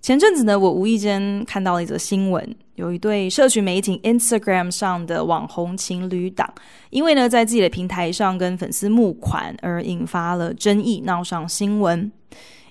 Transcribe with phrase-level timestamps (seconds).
[0.00, 6.50] 前阵子呢，我无意间看到了一则新闻，有一对社群媒体 Instagram 上的网红情侣档，
[6.88, 12.10] 因为呢在自己的平台上跟粉丝募款而引发了争议，闹上新闻。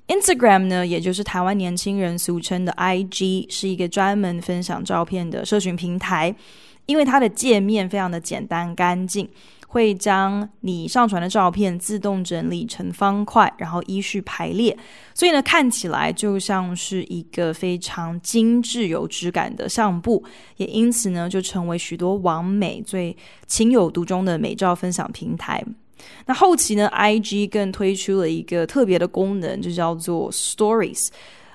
[0.08, 6.34] Instagram 呢，也就是台湾年轻人俗称的 IG，是一个专门分享照片的社群平台，
[6.88, 9.30] 因为它的界面非常的简单干净。
[9.72, 14.76] 会将你上传的照片自动整理成方块，然后依序排列，
[15.14, 20.24] 所以呢，看起来就像是一个非常精致有质感的相簿，
[20.58, 25.64] 也因此呢，就成为许多网美最情有独钟的美照分享平台。
[26.26, 31.10] 那后期呢，IG 更推出了一个特别的功能，就叫做 Stories。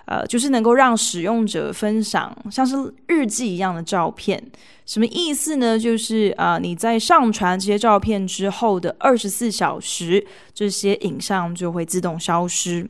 [0.07, 4.43] 呃，就是能够让使用者分享像是日记一样的照片，
[4.85, 5.79] 什么意思呢？
[5.79, 12.87] 就是啊、你在上传这些照片之后的二十四小时，这些影像就会自动消失。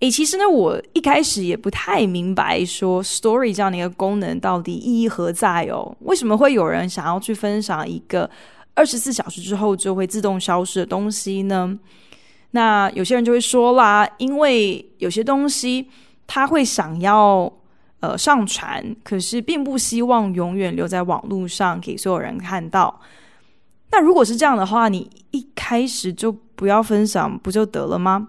[0.00, 5.94] 诶，其实呢，我一开始也不太明白，说 Story 这样的一个功能到底意义何在哦？
[6.00, 8.30] 为什么会有人想要去分享一个
[8.72, 11.78] 二十四小时之后就会自动消失的东西呢？
[12.52, 15.86] 那有些人就会说啦，因为有些东西。
[16.26, 17.52] 他会想要
[18.00, 23.00] 呃上传，可是并不希望永远留在网络上给所有人看到。
[23.90, 28.28] 那如果是这样的话，你一开始就不要分享不就得了吗？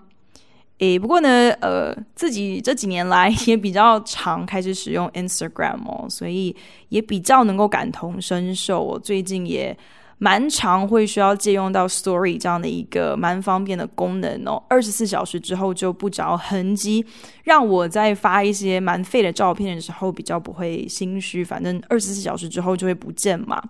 [0.80, 6.56] 诶，不过呢，呃，自己这几年来也比较常开始使用 Instagram 哦，所以
[6.90, 8.84] 也比较能够感同身受。
[8.84, 9.78] 我最近也。
[10.18, 17.06] 蛮常会需要借用到 Story 这样的一个蛮方便的功能哦，二十四小时之后就不着痕迹，
[17.44, 23.62] 让我在发一些蛮废的照片的时候比较不会心虚，反正二十四小时之后就会不见嘛。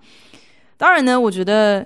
[0.78, 1.86] 当然呢，我觉得。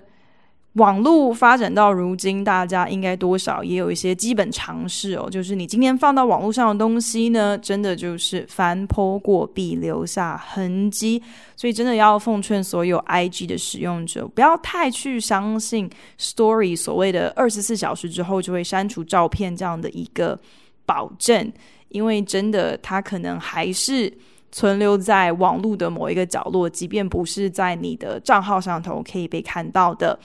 [0.73, 5.29] 网络发展到如今，大家应该多少也有一些基本常识哦。
[5.29, 11.21] 就是你今天放到网络上的东西呢，真的就是翻坡过必留下痕迹。
[11.57, 20.39] 所以真的要奉劝所有 IG 的使用者，不要太去相信 Story 所谓的二十四小时之后就会删除照片这样的一个
[20.85, 21.51] 保证，
[21.89, 24.11] 因为真的它可能还是
[24.53, 30.17] 存留在网络的某一个角落，即便不是在你的账号上头可以被看到的。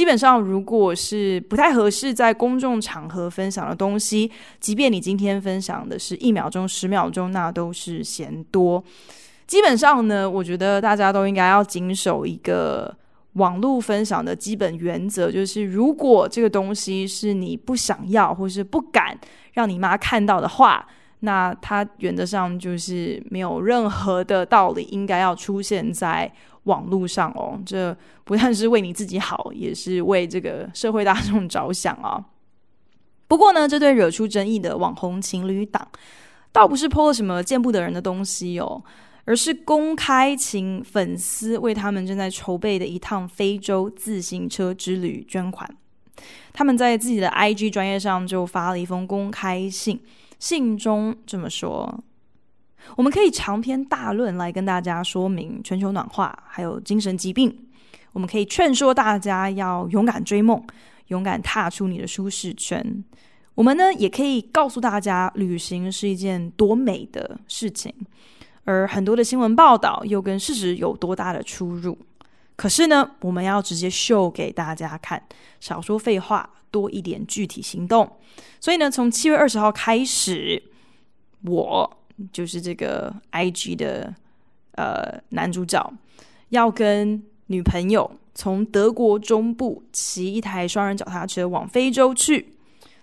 [0.00, 8.82] 基本上，如果是不太合适在公众场合分享的东西，即便你今天分享的是一秒钟、十秒钟，那都是嫌多。
[9.46, 12.96] 基本上呢，我觉得大家都应该要谨守一个
[13.34, 19.14] 网络分享的基本原则，就是如果这个东西是你不想要或是不敢
[19.52, 26.32] 让你妈看到的话，那它原则上就是没有任何的道理应该要出现在。
[26.64, 32.24] 网络上哦，这不但是为你自己好， 也是为这个社会大众着想啊。
[33.26, 35.88] 不过呢，这对惹出争议的网红情侣档，
[36.52, 38.82] 倒不是泼了什么见不得人的东西哦，
[39.24, 45.68] 而是公开请粉丝为他们正在筹备的一趟非洲自行车之旅捐款。
[46.52, 50.00] 他们在自己的 IG 专业上就发了一封公开信，
[50.38, 52.02] 信中这么说。
[52.96, 57.56] 我们可以长篇大论来跟大家说明全球暖化，还有精神疾病。
[58.12, 60.60] 我们可以劝说大家要勇敢追梦，
[61.08, 63.04] 勇敢踏出你的舒适圈。
[63.54, 67.94] 我们呢，也可以告诉大家，旅行是一件多美的事情，
[68.64, 71.96] 而很多的新闻报道又跟事实有多大的出入。
[72.56, 75.22] 可是呢，我们要直接秀给大家看，
[75.60, 78.10] 少说废话，多一点具体行动。
[78.58, 80.62] 所以呢，从七月二十号开始，
[81.42, 81.99] 我。
[82.32, 84.14] 就是这个 IG 的
[84.72, 85.92] 呃男主角
[86.50, 92.54] 要跟女朋友从德国中部骑一台双人脚踏车往非洲去。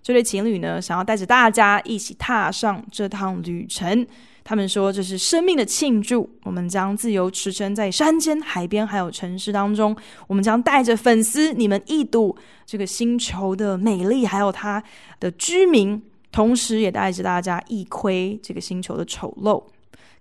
[0.02, 4.08] 这对情侣呢，想要带着大家一起踏上这趟旅程。
[4.42, 6.30] 他们说这是生命的庆祝。
[6.44, 9.94] 我们将自由驰骋在山间、海边，还有城市当中。
[10.26, 12.34] 我们将带着粉丝，你们一睹
[12.66, 14.82] 这个星球的美丽，还有它
[15.20, 16.02] 的居民。
[16.38, 19.64] 同时也带着大家一窥这个星球的丑陋。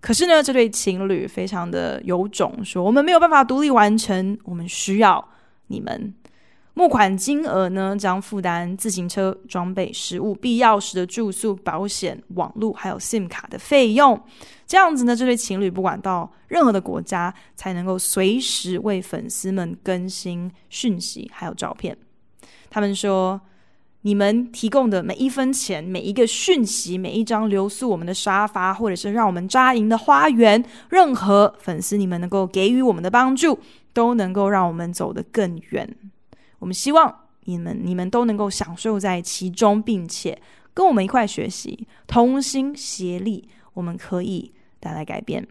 [0.01, 5.23] 可是呢，这对情侣非常的有种，说我们没有办法独立完成，我们需要
[5.67, 6.15] 你们。
[6.73, 14.19] 募款金额呢，将负担自行车、装备、食物、必要时的住宿、保险、网络，还有 SIM 卡的费用。
[14.67, 21.95] 这样子呢，这对情侣不管到任何的国家，才能够随时为粉丝们更新讯息，还有照片。
[22.71, 23.39] 他们说，
[24.07, 33.59] 你们提供的每一分钱、每一个讯息、每一张留宿我们的沙发，或者是让我们扎营的花园，任何粉丝你们能够给予我们的帮助，
[33.93, 35.93] 都能够让我们走得更远。
[36.61, 37.13] 我们希望
[37.47, 40.41] 你们、你们都能够享受在其中，并且
[40.73, 45.45] 跟我们一块学习，同心协力，我们可以带来改变。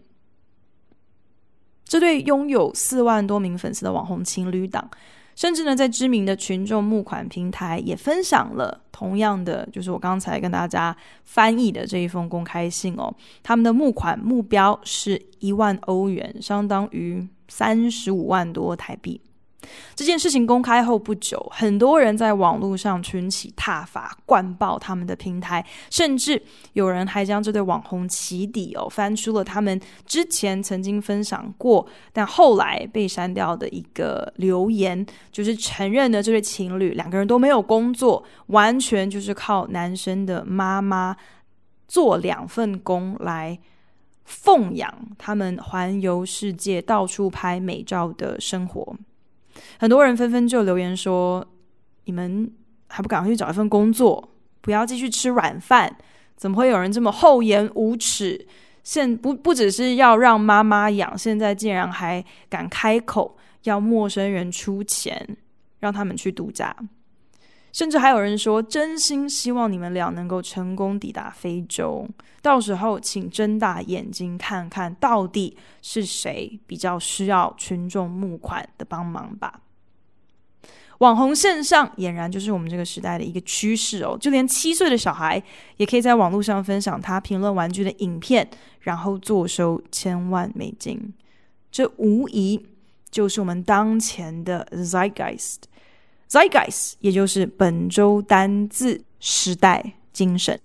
[1.84, 4.90] 这对拥有四万多名粉丝的网红情侣档，
[5.36, 13.14] 甚至呢，在知名的群众募款平台也分享了同样的，就是我刚才跟大家翻译的这一封公开信哦。
[13.42, 19.20] 他们的募款目标是一万欧元，相当于三十五万多台币。
[19.96, 26.40] 这件事情公开后不久，很多人在网络上群起挞伐，灌爆他们的平台，甚至
[26.74, 41.16] 有人还将这对网红起底哦，翻出了他们之前曾经分享过，但后来被删掉的一个留言，就是承认的这对情侣两个人都没有工作，完全就是靠男生的妈妈
[41.88, 43.58] 做两份工来
[44.24, 48.94] 奉养他们环游世界、到处拍美照的生活。
[49.78, 51.46] 很多人纷纷就留言说
[52.04, 52.50] ：“你们
[52.88, 54.28] 还不赶快去找一份工作，
[54.60, 55.96] 不要继续吃软饭！
[56.36, 58.46] 怎么会有人这么厚颜无耻？
[58.82, 65.36] 现不不只是要让妈妈养，现在竟然还敢开口要陌生人出钱
[65.80, 66.76] 让他们去度假。
[67.76, 72.08] 甚至还有人说，真心希望你们俩能够成功抵达非洲，
[72.40, 79.60] 到时候请睁大眼睛看看到底是谁比较需要群众募款的帮忙吧。”
[81.00, 85.42] 网红线上俨然就是我们这个时代的一个趋势哦，就连七岁的小孩
[85.76, 88.48] 也可以在网络上分享他评论玩具的影片，
[88.80, 91.12] 然后坐收千万美金。
[91.70, 92.66] 这无疑
[93.10, 95.56] 就是我们当前的 zeitgeist
[96.30, 100.58] zeitgeist，也就是本周单字时代精神。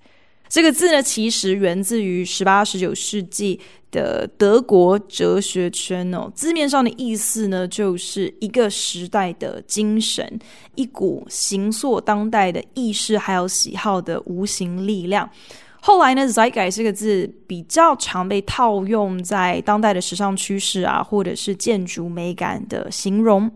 [0.50, 3.60] 这个字呢，其实源自于十八、十九世纪。
[3.92, 10.40] 的德国哲学圈哦，字面上的意思呢，就是一个时代的精神，
[10.76, 15.30] 一股形塑当代的意识还有喜好的无形力量。
[15.82, 23.52] 后来呢，Zeitgeist 这个字比较常被套用在当代的时尚趋势啊，或者是建筑美感的形容。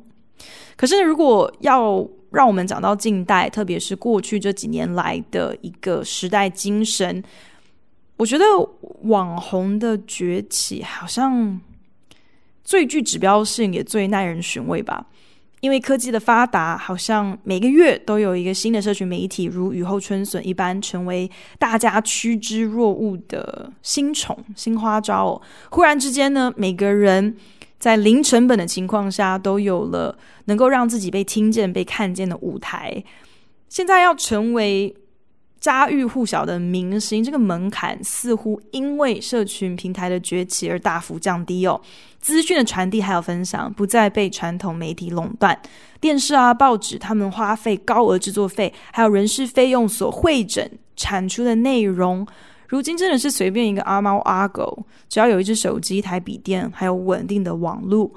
[0.75, 7.24] 可是，如果要让我们讲到近代，特别是过去这几年来的一个时代精神。
[8.18, 8.45] 我觉得
[9.04, 11.60] 网红的崛起好像
[12.63, 15.06] 最具指标性，也最耐人寻味吧。
[15.62, 25.42] 因为科技的发达，好像每个月都有一个新的社群媒体，如雨后春笋一般，成为大家趋之若鹜的新宠、新花招哦。
[25.71, 27.36] 忽然之间呢，每个人
[27.80, 33.04] 在零成本的情况下，都有了能够让自己被听见、被看见的舞台。
[33.69, 34.95] 现在要成为
[35.60, 41.80] 家喻户晓的明星，这个门槛似乎因为社群平台的崛起而大幅降低哦。
[42.19, 45.60] 资讯的传递还有分享不再被传统媒体垄断，
[46.00, 52.25] 电视啊、报纸，他们花费高额制作费还有人事费用所汇整产出的内容，
[52.67, 58.11] 如今真的是随便一个阿猫阿狗，只要有一只手机、一台笔电，还有稳定的网络，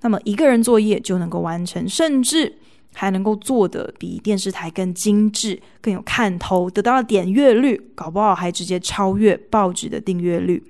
[0.00, 2.58] 那么一个人作业就能够完成，甚至。
[2.96, 10.62] 还能够做得比电视台更精致、更有看头，得到了点阅率，搞不好还直接超越报纸的订阅率。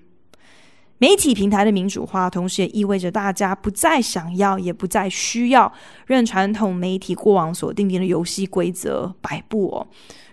[0.96, 5.70] 媒体平台的民主化，同时也意味着大家不再想要，也不再需要
[6.06, 9.86] 任传统媒体过往所定定的游戏规则摆布哦。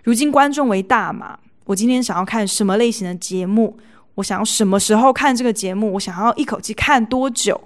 [0.03, 3.77] 如今观众为大嘛，我今天想要看什么类型的节目，
[4.15, 7.59] 我想要什么时候看这个节目，我想要一口气看多久。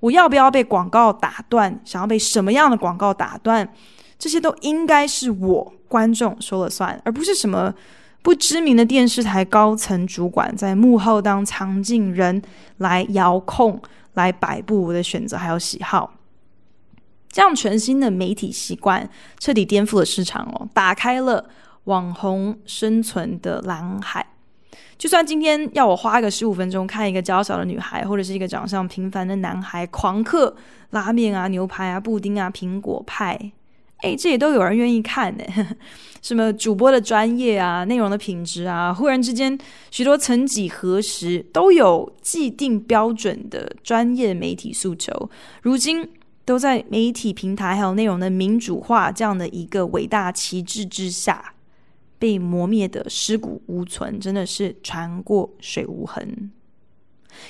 [0.00, 1.80] 我要不要被广告打断？
[1.84, 3.66] 想要被什么样的广告打断？
[4.18, 7.74] 这些都应该是我观众说了算，而不是什么
[8.22, 12.42] 不知名的电视台高层主管在幕后当藏镜人
[12.78, 13.80] 来遥控、
[14.14, 16.12] 来摆布我的选择还有喜好。
[17.30, 21.44] 这样全新的媒体习惯彻底颠覆了市场哦，打开了
[21.86, 24.24] 网红生存的蓝海。
[24.98, 30.54] 就算今天要我花个十五分钟看一个娇小的女孩，或者是一个长相平凡的男孩狂嗑
[30.90, 33.38] 拉面啊、牛排啊、布丁啊、苹果派，
[34.02, 35.44] 诶，这也都有人愿意看呢。
[36.22, 39.56] 什么主播的专业啊、内容的品质啊，忽然之间，
[39.90, 45.30] 许多曾几何时都有既定标准的专业媒体诉求，
[45.62, 46.08] 如今
[46.46, 51.52] 都在媒体平台还有内容的民主化这样的一个伟大旗帜之下
[52.18, 56.50] 被磨灭的尸骨无存，真的是船过水无痕。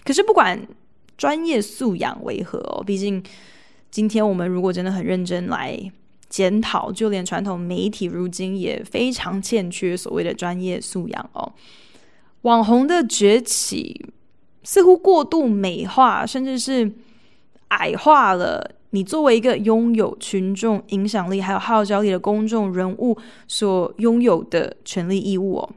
[0.05, 0.61] 可是不管
[1.17, 3.23] 专业素养为何哦，毕竟
[3.91, 5.79] 今天我们如果真的很认真来
[6.29, 11.53] 检讨，就连传统媒体如今也非常欠缺所谓的专业素养哦。
[12.43, 14.07] 网红的崛起
[14.63, 16.93] 似乎过度美化，甚至是
[17.69, 23.17] 矮化了你作为一个拥有群众影响力还有号召力的公众人物
[23.49, 25.71] 所拥有的权利义务哦。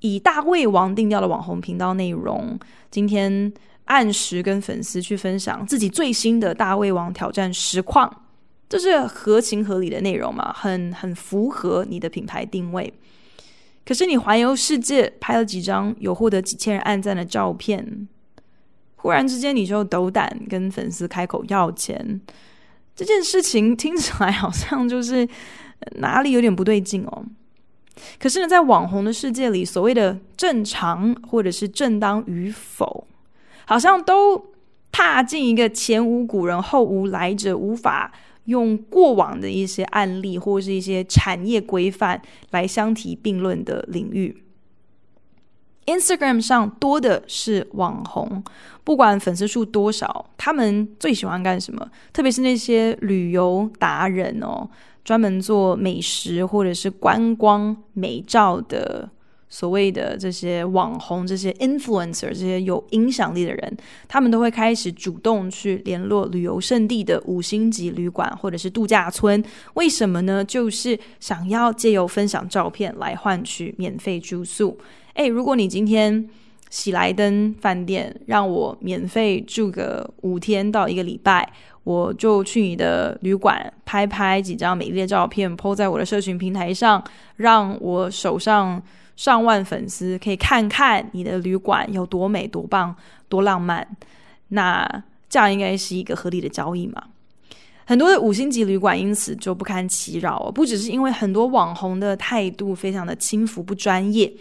[0.00, 2.58] 以大胃王定调的网红频道内容，
[2.90, 3.52] 今天
[3.86, 8.22] 按时跟粉丝去分享自己最新的大胃王挑战实况。
[8.68, 10.52] 这是合情合理的内容嘛？
[10.52, 12.92] 很很符合你的品牌定位。
[13.84, 18.08] 可是你环游世界拍了几张有获得几千人按赞的照片，
[19.04, 22.18] 忽然之间你就斗胆跟粉丝开口要钱，
[22.96, 25.28] 这件事情听起来好像就是
[25.96, 27.22] 哪里有点不对劲哦。
[28.18, 33.06] 可是呢，在网红的世界里，所谓的正常或者是正当与否，
[33.66, 34.42] 好像都
[34.90, 38.10] 踏进一个前无古人后无来者，无法。
[38.46, 42.20] 用过往的一些案例或是一些产业规范
[42.50, 44.43] 来相提并论的领域
[45.86, 48.42] ，Instagram 上多的是网红，
[48.82, 51.88] 不管粉丝数多少，他们最喜欢干什么？
[52.12, 54.68] 特别是那些旅游达人哦，
[55.04, 59.08] 专门做美食或者是观光美照的。
[59.48, 63.76] 所谓的这些网红、这些 influencer、这些有影响力的人，
[64.08, 69.42] 他们都会开始主动去联络旅游胜地的五星级旅馆或者是度假村。
[69.74, 70.44] 为什么呢？
[70.44, 74.76] 就是想要借由分享照片来换取免费住宿。
[75.12, 76.28] 诶，如果你今天
[76.68, 81.48] 喜来登饭店让我免费住个五天到一个礼拜，
[81.84, 87.04] 我就去你的旅馆拍拍几张美丽的照片，po 在我的社群平台上，
[87.36, 88.82] 让我手上。
[89.16, 92.94] 上万粉丝可以看看你的旅馆有多美、多棒、
[93.28, 93.86] 多浪漫，
[94.48, 97.02] 那这样应该是一个合理的交易嘛？
[97.86, 104.32] 很多的五星级旅馆因此就不堪其扰，不只是因为很多网红的态度非常的轻浮不专业，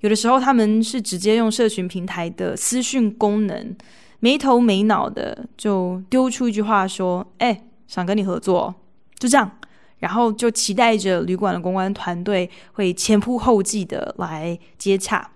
[0.00, 3.74] 有的时候他们是直接用社群平台的私讯功能，
[4.18, 8.74] 没头没脑的就丢出一句话说：“哎，想跟你合作。”
[9.18, 9.50] 就这样。
[10.00, 15.30] 然后就期待着旅馆的公关团队会前仆后继的来接洽。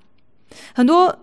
[0.74, 1.16] 很多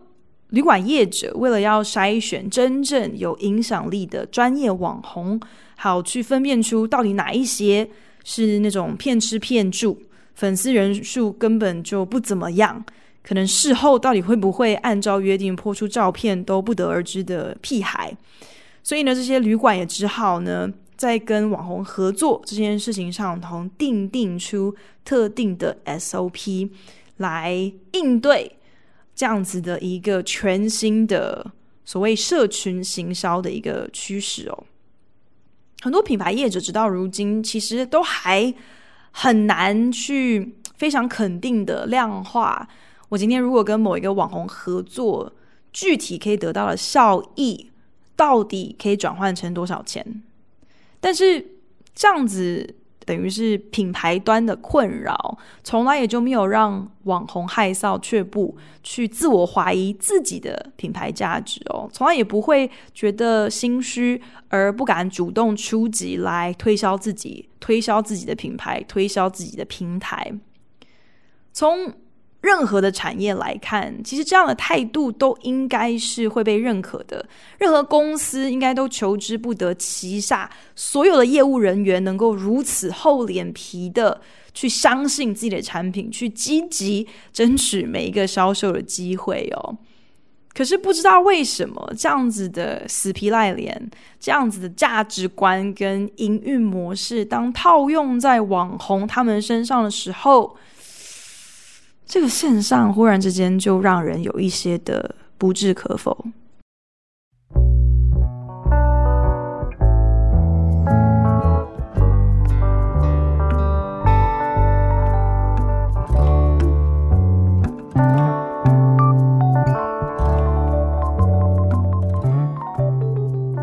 [0.50, 5.40] 旅馆业者为了要筛选真正有影响力的专业网红，
[5.76, 7.90] 好去分辨出到底哪一些
[8.24, 10.00] 是那种骗吃骗住，
[10.36, 12.86] 粉丝人数根本就不怎么样，
[13.24, 18.16] 可能事后到底会不会按照约定泼出照片都不得而知的屁孩。
[18.84, 20.70] 所以呢，这些旅馆也只好呢。
[21.02, 26.70] 在跟网红合作这件事情上，同定定出特定的 SOP
[27.18, 28.58] 来应对
[29.16, 31.52] 这样子的一个全新的
[31.84, 34.64] 所谓社群行销的一个趋势哦。
[35.82, 38.54] 很多品牌业者直到如今，其实都还
[39.10, 42.70] 很难去非常肯定的量化，
[43.10, 45.34] 我今天如果跟某一个网红合作，
[45.74, 47.72] 具体可以得到的效益，
[48.16, 50.22] 到底可以转换成多少钱？
[51.02, 51.46] 但是
[51.94, 70.32] 这样子等于是品牌端的困扰，从来也就没有让网红害臊却步，去自我怀疑自己的品牌价值哦，从来也不会觉得心虚而不敢主动出击来推销自己、推销自己的品牌、推销自己的平台，
[71.52, 71.94] 从。
[72.42, 77.24] 任何的产业来看，其实这样的态度都应该是会被认可的。
[77.60, 84.20] 任何公司应该都求之不得，旗下所有的业务人员能够如此厚脸皮的
[84.54, 89.78] 去相信自己的产品，去积极争取每一个销售的机会哦。
[90.54, 100.58] 可是不知道为什么，这样子的死皮赖脸，这样子的价值观跟营运模式，当套用在网红他们身上的时候，
[102.06, 106.26] 这个现象忽然之间就让人有一些的不置可否。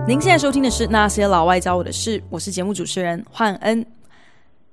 [0.09, 3.98] 您现在收听的是《那些老外教我的事》，我是节目主持人焕恩。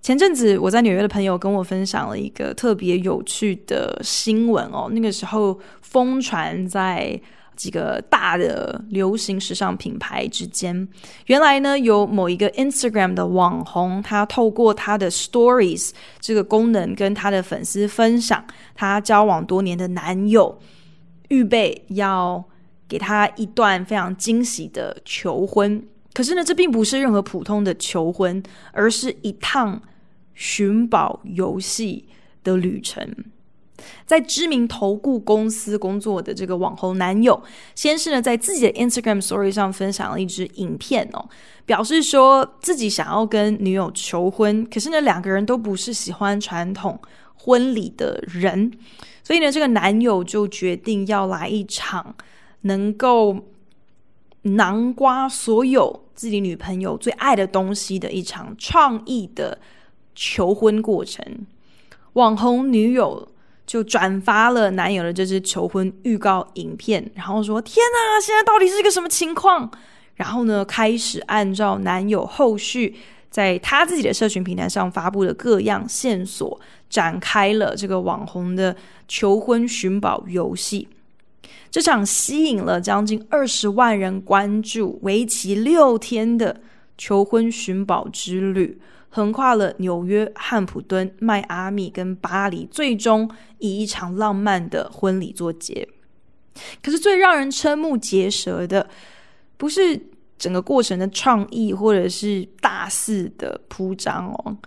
[0.05, 7.19] 前阵子我在纽约的朋友跟我分享了一个特别有趣的新闻哦，那个时候疯传在
[7.55, 10.87] 几个大的流行时尚品牌之间。
[11.25, 18.45] 原来呢，有某一个 Instagram 的网红，他透过他的 Stories 这个功能，跟他的粉丝分享
[18.75, 20.55] 他交往多年的男友，
[21.29, 22.45] 预备要
[22.87, 25.83] 给他一段非常惊喜的求婚。
[26.13, 29.81] 可是呢，这并不是任何普通的求婚，而是一趟
[30.35, 32.05] 寻宝游戏
[32.43, 33.09] 的旅程。
[34.05, 37.41] 在知名投顾公司工作的这个网红男友，
[37.75, 41.27] 先是呢在自己的 Instagram Story 上分享了一支影片哦，
[41.65, 46.97] 表示说自己想要跟女友求婚，可是呢两个人都不是喜欢传统
[47.35, 48.71] 婚礼的人，
[49.23, 52.15] 所以呢这个男友就决定要来一场
[52.61, 53.37] 能够
[54.43, 59.59] 囊瓜所有自己女朋友最爱的东西的一场创意的
[60.15, 61.23] 求婚过程。
[62.13, 63.27] 网红女友。
[63.67, 69.67] 就转发了男友的这支求婚预告影片，然后说：“天哪，现在到底是一个什么情况？”
[70.13, 72.95] 然后呢，开始按照男友后续
[73.31, 78.75] 在他自己的社群平台上发布的各样线索，展开了这个网红的
[79.07, 80.87] 求婚寻宝游戏。
[81.71, 86.61] 这场吸引了将近二十万人关注，为期六天的
[86.99, 88.79] 求婚寻宝之旅。
[89.15, 95.87] 横跨了纽约、汉普敦、迈阿密跟巴黎，最终以一场浪漫的婚礼作结。
[96.83, 98.89] 可是最让人瞠目结舌的，
[99.55, 99.97] 不是
[100.37, 104.57] 整个过程的创意或者是大肆的铺张哦，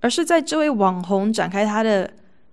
[0.00, 2.10] 而是在这位网红展开他的。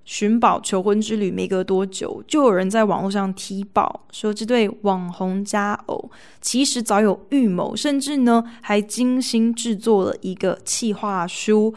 [0.08, 6.10] 寻宝求婚之旅没隔多久，就有人在网络上踢爆说，这对网红佳偶
[6.40, 11.76] 其实早有预谋，甚至呢还精心制作了一个企划书，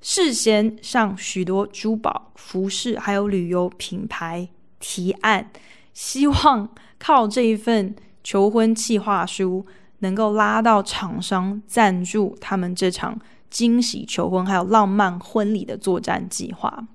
[0.00, 4.48] 事先向许多珠宝、服饰还有旅游品牌
[4.80, 5.48] 提案，
[5.94, 6.68] 希望
[6.98, 7.94] 靠这一份
[8.24, 9.64] 求婚企划书
[10.00, 13.16] 能够拉到厂商赞助他们这场
[13.48, 16.88] 惊喜求婚还有浪漫婚礼的作战计划。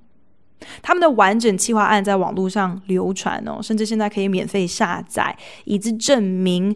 [0.82, 6.76] 他们的完整企划案在网络上流传哦，甚至现在可以免费下载，以资证明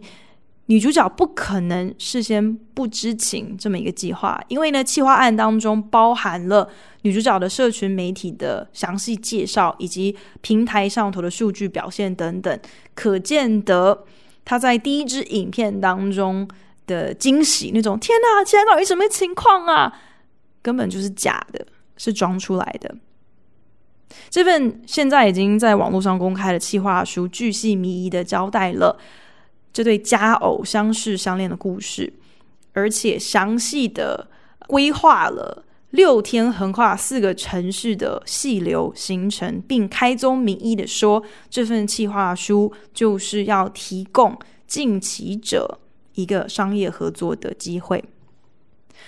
[0.66, 4.38] 女主角不可能事先不知情这么一个计划。
[4.48, 6.68] 因为呢，企划案当中包含了
[7.02, 12.60] 女主角的社群媒体的详细介绍，以及平台上头的数据表现等等，
[12.94, 14.04] 可见得
[14.44, 16.46] 她在第一支影片当中
[16.86, 19.92] 的惊喜，那种天哪，现在到底什么情况啊？
[20.60, 22.94] 根本就是假的，是装出来的。
[24.30, 28.98] 这份现在已经在网络上公开的企划书，巨细靡遗的交代了
[29.72, 32.12] 这对佳偶相识相恋的故事，
[32.72, 34.28] 而且详细的
[34.66, 45.78] 规划了六天横跨四个城市的细流行程，并开宗明义的说，这份企划书就是要提供近期者
[46.14, 48.04] 一个商业合作的机会。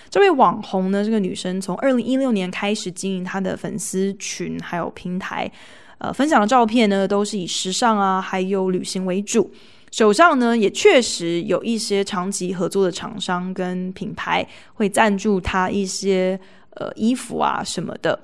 [0.08, 5.50] 这位网红呢，这个女生从二零一六年开始经营她的粉丝群，还有平台，
[5.98, 9.50] 呃，分享的照片呢，都是以时尚啊，还有旅行为主。
[9.90, 16.38] 手上呢，也确实有一些长期合作的厂商跟品牌会赞助她一些
[16.74, 18.18] 呃衣服啊什么的。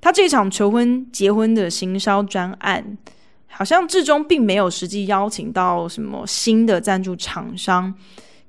[0.00, 2.98] 她这场求婚结婚的行销专案，
[3.48, 7.94] 好像至终并没有实际邀请到什么新的赞助厂商。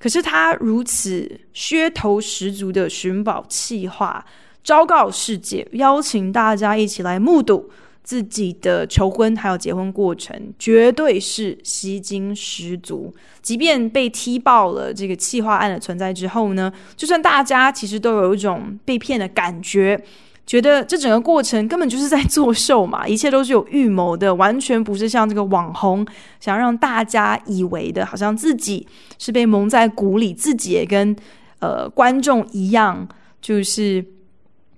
[0.05, 4.23] 可是他如此噱头十足的寻宝计划，
[4.63, 7.71] 昭告世界，邀请大家一起来目睹
[8.03, 13.11] 自己的求婚还有结婚过程，绝对是吸睛十足。
[13.41, 19.99] 即便被踢爆了这个企划案的存在之后呢，就算大家其实都有一种被骗的感觉。
[20.45, 26.05] 觉得这整个过程根本就是在作秀嘛， 一切都是有预谋的，完全不是像这个网红
[26.39, 31.15] 想让大家以为的，好像自己是被蒙在鼓里，自己也跟
[31.60, 33.08] 呃观众一样，
[33.41, 34.05] 就是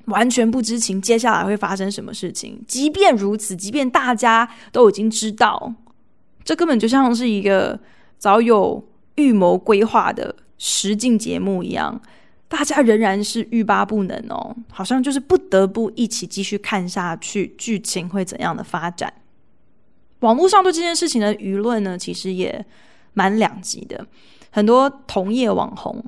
[0.06, 2.64] 完全不知情接下来会发生什么事情。
[2.66, 5.74] 即便如此，即便大家都已经知道，
[6.46, 7.78] 这根本就像是一个
[8.18, 8.82] 早有
[9.16, 12.02] 预谋规划的实境节目一样。
[12.50, 19.14] 大家仍然是欲罢不能哦，好像就是不得不一起继续看下去，剧情会怎样的发展？
[20.22, 22.66] 网络上对这件事情的舆论呢，其实也
[23.14, 24.08] 蛮两极的。
[24.50, 26.02] 很多同业网红，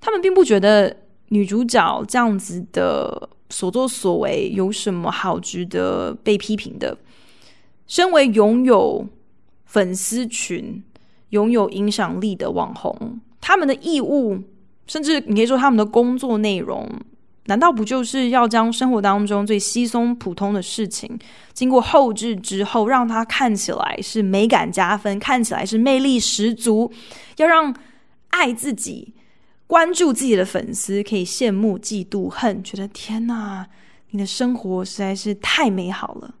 [0.00, 0.96] 他们并不觉得
[1.30, 6.96] 女主角这样子的所作所为有什么好值得被批评的。
[7.88, 9.04] 身为拥有
[9.64, 10.82] 粉丝群、
[11.30, 14.44] 拥有影响力的网红，他们的义务。
[14.86, 16.88] 甚至你可以说他们的工作内容
[17.46, 21.18] 难道不就是要将生活当中最稀松普通的事情，
[21.52, 26.92] 经过后置之后，让它看起来是美感加分，看起来是魅力十足，
[27.38, 27.74] 要让
[28.28, 29.12] 爱自己、
[29.66, 33.66] 关注自己的粉丝可以羡慕、嫉妒、恨，觉得天哪，
[34.10, 36.34] 你的生活实在是太美好了。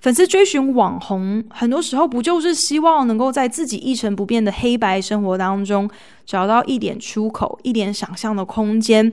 [0.00, 5.90] 粉丝追寻网红，很多时候不就是希望能够在自己一成不变的黑白生活当中，
[6.24, 9.12] 找到一点出口、一点想象的空间，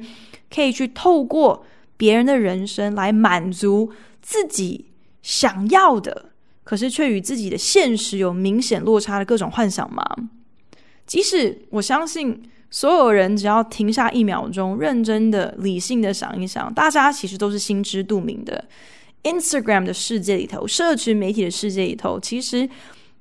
[0.49, 1.65] 可以去透过
[1.97, 4.85] 别人的人生来满足自己
[5.21, 6.29] 想要的，
[6.63, 10.05] 可是却与自己的现实有明显落差的各种幻想吗？
[11.05, 18.63] 即使我相信所有人只要停下一秒钟，认真的、理性的想一想，大家其实都是心知肚明的。
[19.23, 22.69] Instagram 的世界里头，社群媒体的世界里头，其实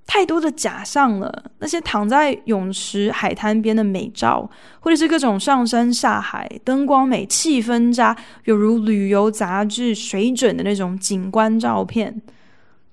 [0.07, 1.45] 太多的假象了。
[1.59, 12.23] 那些躺在泳池、海滩边的美照，或者是各种上山下海、灯光美、气氛佳，犹如旅游杂志水准的那种景观照片，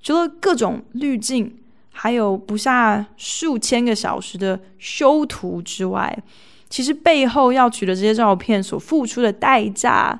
[0.02, 1.56] 除了各种滤镜，
[1.92, 6.18] 还有不下数千个小时的修图之外，
[6.68, 10.20] 其实背后要取得这些照片所付出的代价。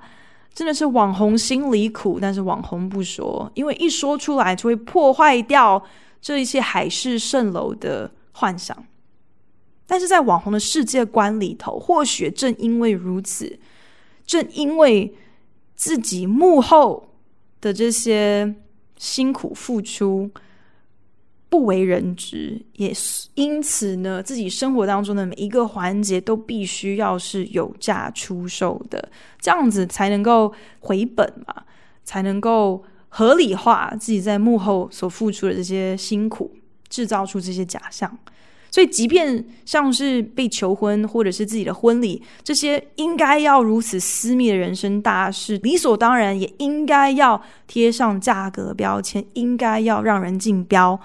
[0.54, 5.84] 真的是网红心里苦，但是网红不说，因为一说出来就会破坏掉
[6.22, 8.86] 这一些海市蜃楼的幻想。
[9.88, 13.60] 但是在网红的世界观里头，或许正因为如此，
[14.26, 15.14] 正因为
[15.76, 17.10] 自己幕后
[17.60, 18.56] 的这些
[18.98, 20.30] 辛苦付出。
[21.54, 22.92] 不为人知，也
[23.36, 29.08] 因此呢，自己生活当中的每一个环节都必须要是有价出售的，
[29.40, 31.54] 这样子才能够回本嘛，
[32.04, 36.52] 才能够合理化自己在幕后所付出的这些辛苦，
[36.90, 38.18] 制造出这些假象。
[38.72, 51.00] 所以，即便像是被求婚或者是自己的婚礼，这些应该要如此私密的人生大事，理所当然也应该要贴上价格标签，应该要让人竞标。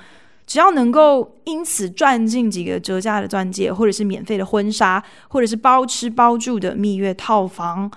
[0.49, 7.91] 只要能够因此赚进几个折价的钻戒，或者是免费的婚纱，或者是包吃包住的蜜月套房，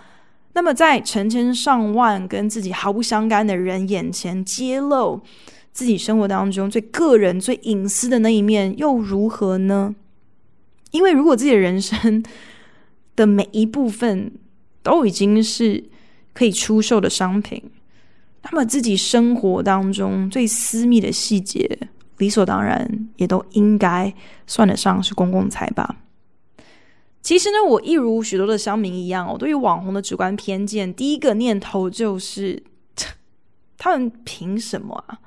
[0.51, 5.21] 那么在成千上万跟自己毫不相干的人眼前揭露
[5.71, 9.95] 自己生活当中最个人、最隐私的那一面，又如何呢？
[10.91, 12.21] 因为如果自己的人生
[13.15, 14.29] 的每一部分
[14.83, 15.81] 都已经是
[16.33, 17.63] 可以出售的商品，
[18.43, 21.87] 那么自己生活当中最私密的细节。
[22.21, 24.13] 理所当然，也都应该
[24.45, 25.97] 算得上是公共财吧。
[27.23, 32.61] 其实呢，我一如许多的乡民一样，我对于网红的主观偏见，第一个念头就是：
[33.75, 35.17] 他们凭什么啊？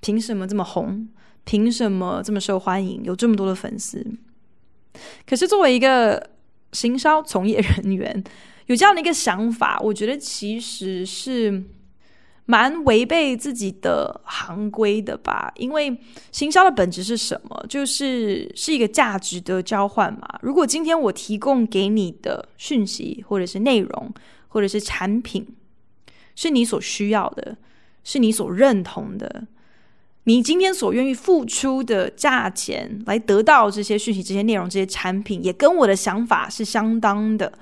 [0.00, 1.08] 凭什么这么红？
[1.44, 3.00] 凭什么这么受欢迎？
[3.04, 4.04] 有这么多的粉丝？
[5.24, 6.30] 可是作为一个
[6.72, 8.24] 行销从业人员，
[8.66, 11.62] 有这样的一个想法，我觉得其实是。
[12.50, 15.96] 蛮违背自己的行规的吧，因为
[16.32, 17.64] 行销的本质是什么？
[17.68, 20.28] 就是是一个价值的交换嘛。
[20.42, 24.12] 如果今天我提供给你的讯息，或者是内容，
[24.48, 25.46] 或者是产品，
[26.34, 27.56] 是你所需要的，
[28.02, 29.46] 是你所认同的，
[30.24, 37.52] 你今天所愿意付出的价钱来得到这些讯息、这些内容、这些产品，也跟我的想法是相当的。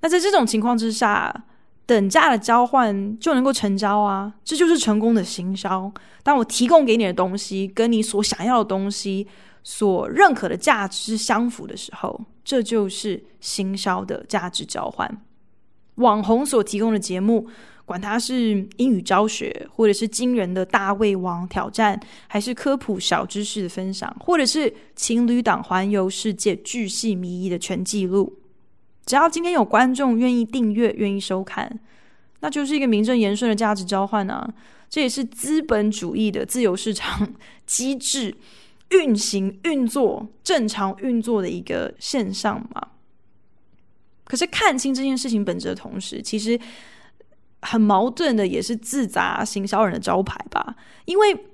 [0.00, 1.44] 那在这种情况之下，
[1.86, 5.92] 等价的交换就能够成交啊，这就是成功的行销。
[6.22, 9.26] 当我提供给你的东西跟你所想要的东西
[9.62, 15.22] 所认可的价值相符的时候，这就是行销的价值交换。
[15.96, 17.46] 网红所提供的节目，
[17.84, 28.38] 管它是英语教学，或者是惊人的大胃王挑战，还是科普小知识的分享，或者是情侣档环游世界巨细靡遗的全记录。
[29.06, 31.80] 只要今天有观众愿意订阅、愿意收看，
[32.40, 34.48] 那就是一个名正言顺的价值交换啊！
[34.88, 37.34] 这也是资本主义的自由市场
[37.66, 38.34] 机制
[38.90, 42.88] 运行、运作正常运作的一个现象嘛。
[44.24, 46.58] 可是看清这件事情本质的同时，其实
[47.62, 50.76] 很矛盾的，也是自砸行销人的招牌吧？
[51.04, 51.44] 因为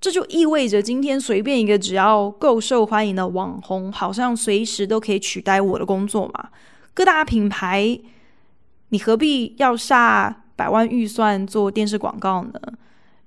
[0.00, 6.48] 这就意味着，今天随便一个只要够受欢迎的网红，好像随时都可以取代我的工作嘛。
[6.98, 7.96] 各大品牌，
[8.88, 12.60] 你何必要下百万预算做电视广告呢？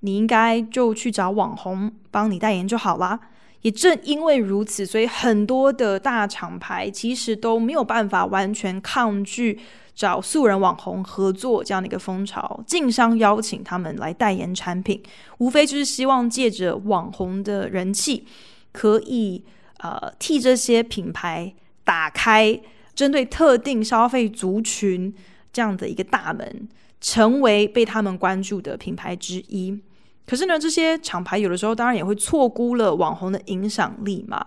[0.01, 3.17] 你应该就去找网红帮你代言就好啦。
[3.61, 9.57] 也正因为如此，所以很多的大厂牌其实都没有办法完全抗拒
[9.95, 15.01] 找素人网红合作这样的一个风潮，竞相邀请他们来代言产品，
[15.37, 18.25] 无非就是希望借着网红的人气，
[18.73, 19.41] 可以
[19.77, 21.53] 呃替这些品牌
[21.85, 22.59] 打开。
[23.01, 25.11] 针对特定消费族群
[25.51, 29.75] 这样的一个大门，成为被他们关注的品牌之一。
[30.23, 34.45] 可是呢，这些厂牌有的时候当然也会错估了网红的影响力嘛，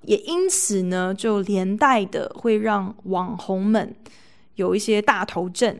[0.00, 3.94] 也因此呢，就连带的会让网红们
[4.56, 5.78] 有一些大头症。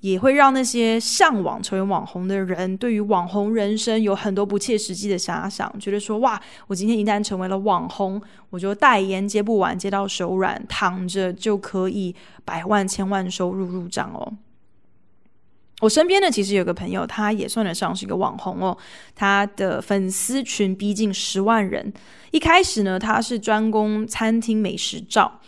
[0.00, 14.34] 也会让那些向往成为网红的人，对于网红人生有很多不切实际的遐想，觉得说哇，我今天一旦成为了网红，我就代言接不完，接到手软，躺着就可以百万千万收入入账哦。
[15.80, 18.76] 我身边呢，其实有个朋友，他也算得上是一个网红哦，
[19.14, 21.92] 他的粉丝群逼近十万人。
[22.32, 25.40] 一开始呢，他是专攻餐厅美食照。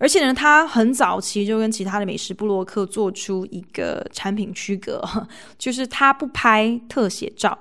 [0.00, 5.02] 而且呢，他很早期就跟其他的美食部落客做出一个产品区隔，
[5.58, 7.58] 就是他不拍特写照，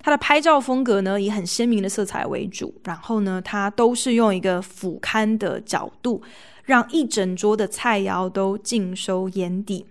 [0.00, 6.20] 他的拍照风格呢以很鲜明的色彩为主，然后呢，他都是用一个俯瞰的角度，
[6.64, 9.86] 让一整桌的菜肴都尽收眼底。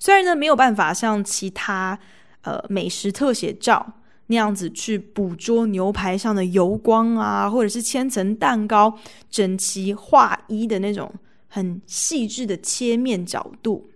[0.00, 1.96] 虽然呢没有办法像其他
[2.42, 3.94] 呃美食特写照
[4.26, 8.98] 那样子去捕捉牛排上的油光啊，或者是千层蛋糕
[9.30, 11.08] 整齐划一的那种。
[11.48, 13.88] 很细致的切面角度，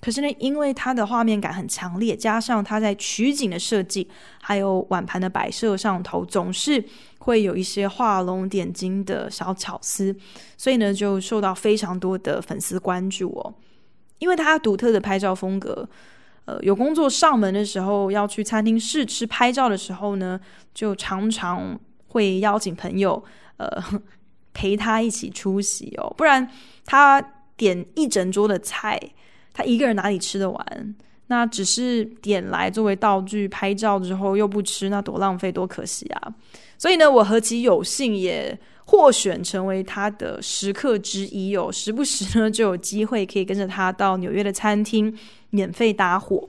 [0.00, 4.08] 可是呢，因为它的画面感很强烈，加上它在取景的设计，
[4.40, 6.84] 还有碗盘的摆设上头，总是
[7.18, 10.16] 会有一些画龙点睛的小巧思，
[10.56, 13.54] 所以呢，就受到非常多的粉丝关注哦。
[14.18, 15.88] 因为它独特的拍照风格，
[16.44, 20.40] 呃，有工作上门的时候，要去餐厅试吃拍照的时候呢，
[20.72, 23.24] 就常常会邀请朋友，
[23.56, 23.82] 呃。
[24.54, 26.46] 陪他一起出席哦，不然
[26.84, 27.22] 他
[27.56, 29.00] 点一整桌的菜，
[29.52, 30.94] 他一个人哪里吃得完？
[31.28, 36.34] 那只是点来作为道具拍照之后又不吃，那多浪费多可惜啊！
[36.76, 45.16] 所以呢，我何其有幸也获选成为他的食客之一哦，时不时呢就有机会可以跟着他到纽约的餐厅
[45.50, 46.46] 免费搭伙。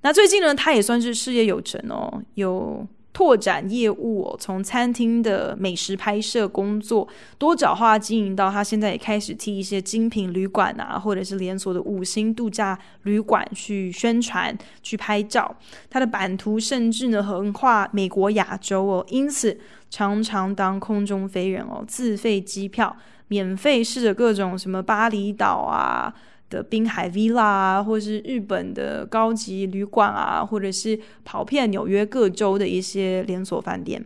[0.00, 2.86] 那最近呢，他也算是事业有成哦，有。
[3.12, 7.06] 拓展业务哦，从餐厅的美食拍摄工作
[7.38, 15.54] 多角化经营到他现在也开始替一些精品旅馆啊，或者是连锁的五星度假旅馆去宣传、去拍照。
[15.90, 19.58] 他的版图甚至呢横跨美国、亚洲哦，因此
[19.90, 22.96] 常常当空中飞人哦，自费机票，
[23.28, 26.14] 免费试着各种什么巴厘岛啊。
[26.50, 34.04] 的滨海 villa 啊，或是日本的高级旅馆啊，或者是跑遍纽约各州的一些连锁饭店。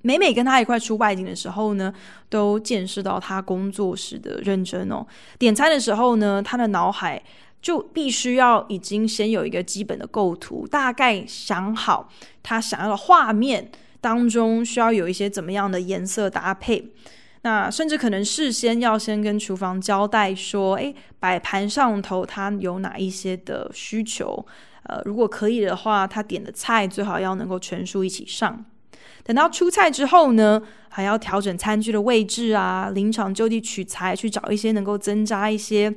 [0.00, 1.92] 每每跟他一块出外景的时候呢，
[2.30, 5.04] 都见识到他工作时的认真哦。
[5.38, 7.20] 点餐的时候呢，他的脑海
[7.60, 12.08] 就必须要已经先有一个基本的构图，大概想好
[12.44, 16.92] 他想要的画面当中需要有一些怎么样的颜色搭配。
[17.48, 24.44] 那甚至可能事先要先跟厨房交代说，诶，摆盘上头他有哪一些的需求，
[24.82, 28.62] 呃，如果可以的话，他点的菜最好要能够全数一起上。
[29.24, 35.94] 等到出菜之后呢，还要调整餐具的位置啊，临场就地取材，去找一些能够增加一些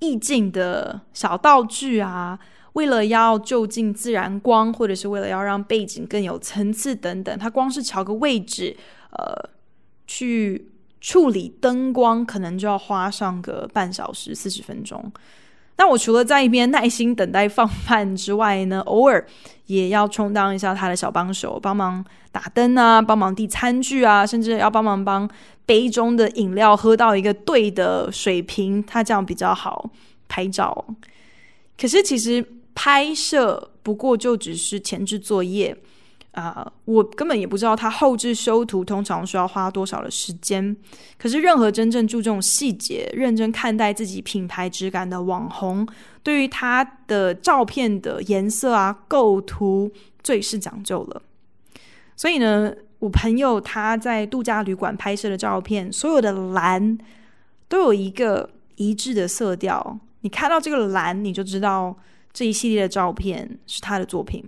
[0.00, 2.36] 意境的小道具啊，
[2.72, 8.76] 为了要就近自然光，或者是为了要让背景更有层次等等，他光是调个位置，
[9.12, 9.53] 呃。
[10.06, 15.12] 去处理灯光，可能就要花上个半小时四十分钟。
[15.76, 19.26] 那我除了在一边耐心等待放饭之外呢， 偶尔
[19.66, 25.28] 也要充当一下他的小帮手，帮忙打灯啊，帮忙递餐具啊，甚至要帮忙帮
[25.66, 29.90] 杯中的饮料喝到一个对的水平，他这样比较好
[30.28, 30.84] 拍照。
[31.76, 35.76] 可是其实拍摄不过就只是前置作业。
[36.34, 40.76] 啊我根本也不知道他后置修图通常需要花多少的时间。
[41.16, 45.86] 可是，任何真正注重细节、认真看待自己品牌质感的网红，
[46.22, 49.90] 对于他的照片的颜色啊、构图
[50.22, 51.22] 最是讲究了。
[52.16, 56.98] 所以呢，我朋友他在度假旅馆拍摄的照片，所有的蓝
[57.68, 59.98] 都有一个一致的色调。
[60.20, 61.96] 你看到这个蓝，你就知道
[62.32, 64.44] 这一系列的照片是他的作品。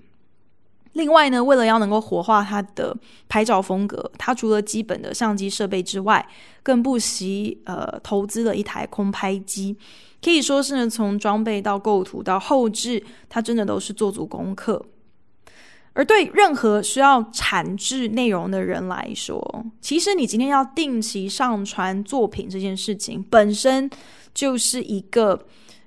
[0.97, 2.97] 另外呢，为了要能够活化他的
[3.29, 6.27] 拍照风格，他除了基本的相机设备之外，
[6.63, 9.77] 更不惜呃投资了一台空拍机，
[10.23, 14.85] 可以说是呢从装备到构图到后置，他真的都是做足功课。
[15.93, 23.89] 而对任何需要产制内容的人来说，其实你今天要定期上传作品这件事情，本身
[24.35, 25.47] 就是一个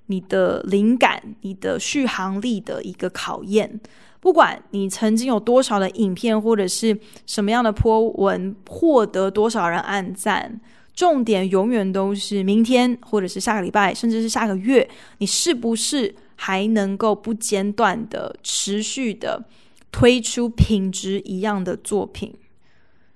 [0.09, 3.79] 你的灵感、你的续航力的一个考验。
[4.19, 10.59] 不管你曾经有多少的影片或者是什么样的 po 文，获得多少人按赞，
[10.93, 19.45] 重点永远都是明天，或者是下个礼拜，甚至是下个月，你是不是还能够不间断的持续的
[19.91, 22.33] 推出品质一样的作品？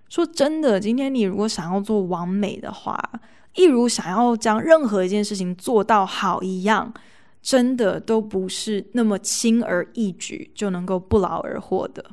[0.07, 2.97] 说真的，今天你如果想要做完美的话，
[3.55, 6.91] 一如想要将任何一件事情做到好一样，
[7.41, 12.03] 真的都不是那么轻而易举就能够不劳而获的。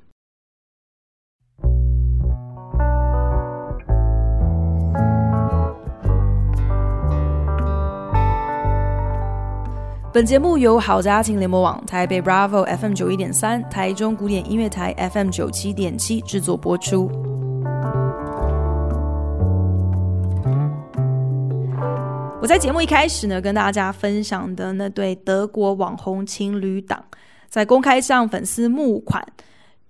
[10.12, 17.08] 本节目由好家庭联播网、台北 Bravo FM 九一点三、台中古典音乐台 FM 九七点七制作播出。
[22.42, 27.04] 我在节目一开始呢，跟大家分享的那对德国网红情侣档，
[27.50, 29.22] 在公开向粉丝募款，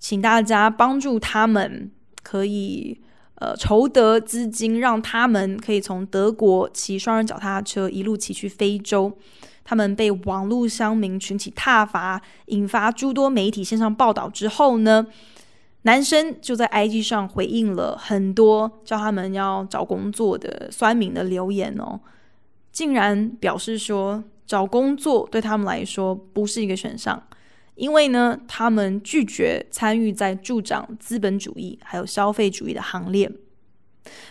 [0.01, 1.89] 请大家帮助他们，
[2.25, 3.01] 可以
[3.37, 9.17] 呃筹得资金，让他们可以从德国骑双人脚踏车一路骑去非洲。
[9.63, 15.07] 他们被网络乡民群起挞伐，引发诸多媒体线上报道之后呢，
[15.83, 22.01] 男生就在 IG 上回应了很多叫他们要找工作的酸民的留言哦，
[22.81, 27.23] 竟然表示说找工作对他们来说不是一个选项，
[27.75, 33.31] 因为呢，他们拒绝参与在助长资本主义还有消费主义的行列。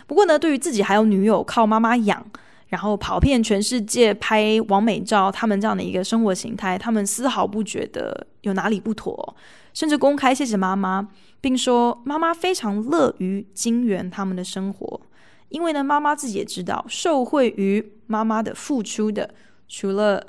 [0.08, 2.26] 不过呢，对于自己还有女友靠妈妈养。
[2.70, 9.36] 然后跑遍全世界拍网美照，他们这样的一个生活形态，他们丝毫不觉得有哪里不妥，
[9.74, 11.08] 甚至公开谢谢妈妈，
[11.40, 15.00] 并说妈妈非常乐于经营他们的生活，
[15.48, 19.32] 因为呢，妈妈自己也知道，受惠于妈妈的付出的，
[19.68, 20.20] 除了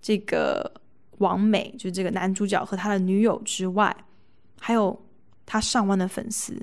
[0.00, 0.72] 这个
[1.18, 3.94] 王美，就是这个男主角和他的女友之外，
[4.60, 5.04] 还有
[5.44, 6.54] 他上万的粉丝，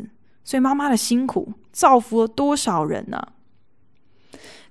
[0.45, 3.21] 所以妈妈的辛苦造福了多少人呢？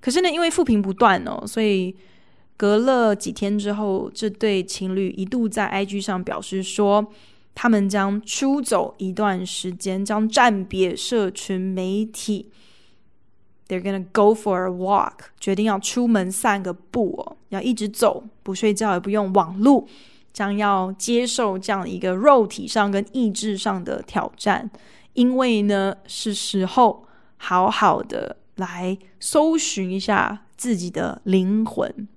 [0.01, 1.95] 可是呢，因为负评不断哦，所以
[2.57, 7.13] 隔了几天之后，这对情侣一度在 IG 上表示说，
[7.55, 12.51] 他们将出走一段时间，将暂别社群媒体。
[13.69, 19.87] They're gonna go for a walk，决定要出门散个步哦，要一直走，不睡觉也不用网路，
[20.33, 24.71] 将要接受这样一个肉体上跟意志上的挑战，
[25.13, 27.05] 因为呢，是时候
[27.37, 28.37] 好好的。
[28.59, 32.09] 来搜寻一下自己的灵魂，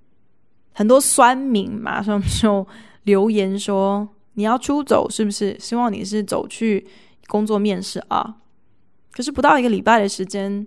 [0.74, 2.68] 很多酸民马上就
[3.04, 5.56] 留言说：“你要出走是不是？
[5.60, 6.88] 希望你是走去
[7.28, 8.38] 工作面试啊？”
[9.14, 10.66] 可是不到一个礼拜的时间，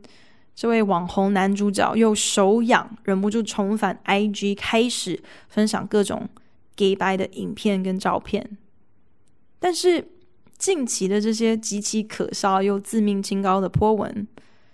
[0.55, 6.29] 这位网红男主角又手痒，忍不住重返 IG，开始分享各种
[6.77, 8.57] 假掰的影片跟照片。
[9.59, 10.07] 但是
[10.57, 14.27] 近期的这些极其可笑又自命清高的 po 文。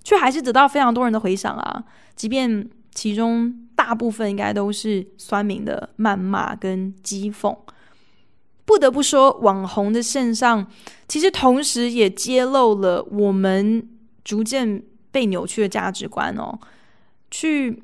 [0.03, 1.85] 却还是得到非常多人的回响啊！
[2.17, 7.55] 即便其中大部分应该都是酸民的谩骂跟讥讽，
[8.65, 10.67] 不得不说，网红的线上
[11.07, 13.87] 其实同时也揭露了我们
[14.25, 16.59] 逐渐被扭曲的价值观哦，
[17.31, 17.83] 去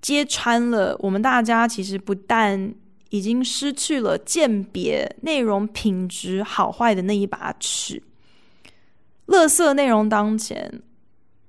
[0.00, 2.74] 揭穿了我们大家其实不但
[3.10, 8.02] 已经失去了鉴别内容品质好坏的那一把尺，
[9.26, 10.82] 垃圾内容当前。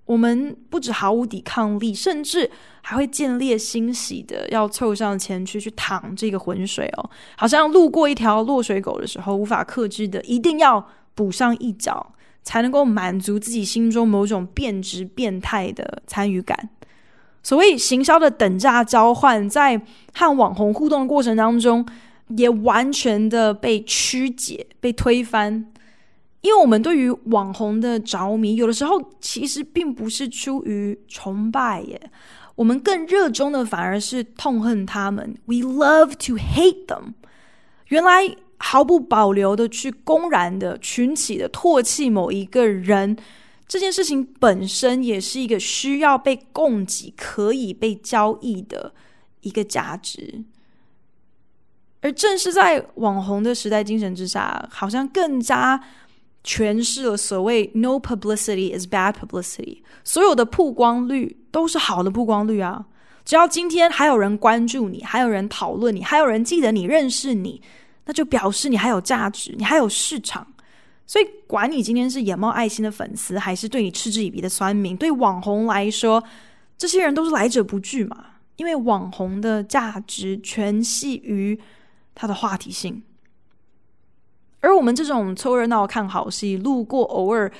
[0.05, 2.47] 我们不止毫无抵抗力，甚至
[2.83, 12.13] 还会见猎欣喜的要凑上前去去淌这个浑水哦，好像路过一条落水狗的时候，无法克制的一定要补上一脚，
[12.45, 16.69] 才能够满足自己心中某种变质变态的参与感。
[17.43, 19.81] 所谓行销的等价交换，在
[20.13, 21.85] 和网红互动的过程当中，
[22.29, 25.71] 也完全的被曲解、被推翻。
[26.41, 31.99] 因为我们对于网红的着迷，有的时候其实并不是出于崇拜耶，
[32.55, 35.35] 我们更热衷的反而是痛恨他们。
[35.45, 37.13] We love to hate them。
[37.87, 43.17] 原来毫不保留的去公然的群起的唾弃某一个人，
[43.67, 48.93] 这件事情本身也是一个需要被供给、可以被交易的
[49.41, 50.43] 一个价值。
[52.01, 55.83] 而正是在网红的时代精神之下，好像更加。
[56.47, 62.85] 诠释了所谓 “no publicity is bad publicity”，所有的曝光率都是好的曝光率啊！
[63.25, 67.59] 只要今天还有人关注你，还有人讨论你，还有人记得你、认识你，
[68.05, 70.45] 那就表示你还有价值，你还有市场。
[71.07, 76.23] 所以，管你今天是眼冒爱心的粉丝，还是对你嗤之以鼻的酸民，对网红来说，
[76.77, 78.25] 这些人都是来者不拒嘛。
[78.55, 81.59] 因为网红的价值全系于
[82.15, 83.03] 他的话题性。
[84.61, 87.51] 而我们这种凑热闹看好戏、路过偶尔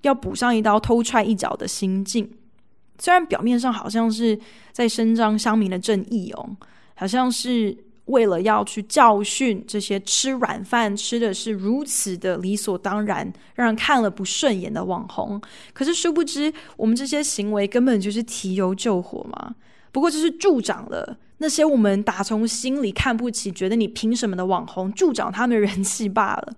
[0.00, 2.28] 要补上一刀偷踹一脚的心境，
[2.98, 4.36] 虽然表面上好像是
[4.72, 6.56] 在伸张乡民的正义哦，
[6.94, 7.76] 好像是
[8.08, 15.40] 为了要去教训这些吃软饭吃的是如此的理所当然，让人看了不顺眼的网红。
[15.72, 19.54] 可是殊不知，我们这些行为根本就是提油救火嘛。
[19.90, 26.54] 不过就是助长了那些我们打从心里看不起、觉得你凭什么的网红，助长他们的人气罢了。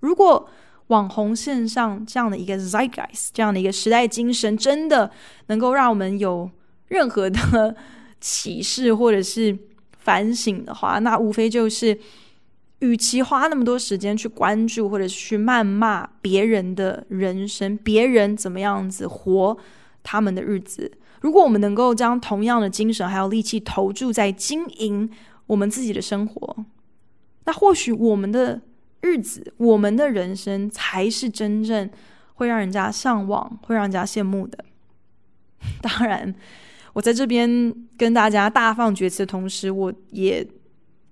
[0.00, 0.48] 如果
[0.88, 5.10] 网红线上这样的一个 zeitgeist，这样的一个时代精神，真的
[5.46, 6.48] 能够让我们有
[6.88, 7.74] 任何的
[8.20, 9.58] 启示或者是
[10.06, 11.98] 反省的话，那无非就是，
[12.78, 19.58] 与其花那么多时间去关注或者去谩骂别人的人生，别人怎么样子活
[20.04, 20.90] 他们的日子，
[21.20, 25.10] 如果我们能够将同样的精神还有力气投注在经营
[25.48, 26.64] 我们自己的生活，
[27.44, 28.62] 那或许我们的。
[29.02, 31.88] 日子，我们的人生才是真正
[32.34, 34.64] 会让人家向往、会让人家羡慕的。
[35.80, 36.34] 当然，
[36.96, 40.42] 我在这边跟大家大放厥词的同时，我也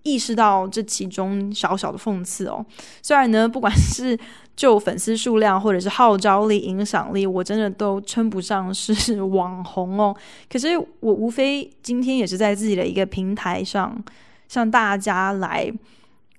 [0.02, 2.64] 意识到这其中小小的讽刺哦。
[3.02, 4.18] 虽然呢，不管是
[4.56, 10.16] 就粉丝数量，或者是号召力、影响力，我真的都称不上是网红哦。
[10.50, 10.68] 可是
[11.00, 14.02] 我无非今天也是在自己的一个平台上，
[14.48, 15.70] 向大家来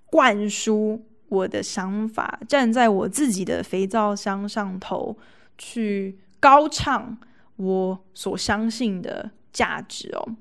[0.08, 1.00] 灌输。
[1.28, 5.16] 我的想法，站在我自己的肥皂箱上头
[5.56, 7.18] 去高唱
[7.56, 10.36] 我所相信的价值哦。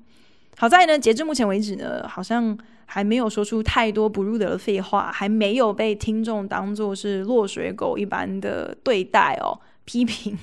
[0.57, 2.55] 好在呢，截至目前为止呢，好像
[2.85, 10.37] 还没有说出太多不入流的废话，还没有被听众当做是落水狗一般的对待哦， 批评。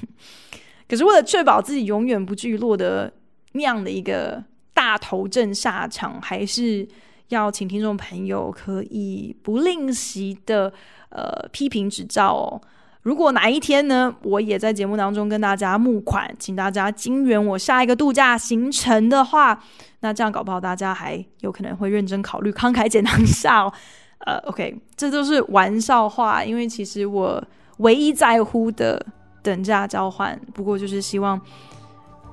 [0.89, 3.13] 可是为了确保自己永远不至于落得
[3.53, 4.43] 那样的一个
[4.73, 6.89] 大头症下场，还是。
[7.29, 10.71] 要请听众朋友可以不吝惜的
[11.09, 12.61] 呃批评指教哦。
[13.03, 19.59] 如果哪一天呢，我也在节目当中跟大家募款，请大家金援我下一个度假行程的话，
[20.01, 23.73] 那这样搞不好大家还有可能会认真考虑慷慨解囊一下哦。
[24.25, 27.43] 呃，OK，这都是玩笑话，因为其实我
[27.79, 29.05] 唯一在乎的
[29.43, 31.41] 等价交换，不过就是希望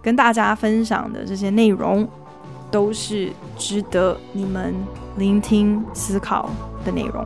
[0.01, 2.07] 跟大家分享的这些内容。
[2.71, 4.75] 都是值得你们
[5.17, 6.51] 聆听、思考
[6.85, 7.25] 的内容。